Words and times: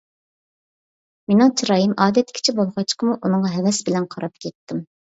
مېنىڭ 1.31 1.53
چىرايىم 1.61 1.93
ئادەتتىكىچە 2.07 2.57
بولغاچقىمۇ 2.63 3.21
ئۇنىڭغا 3.21 3.57
ھەۋەس 3.59 3.87
بىلەن 3.91 4.15
قاراپ 4.17 4.45
كەتتىم. 4.49 4.87